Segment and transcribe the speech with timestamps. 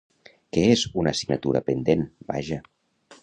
[0.55, 2.03] Que és una assignatura pendent,
[2.33, 2.61] vaja.